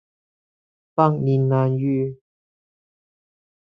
[0.95, 2.17] 百年難遇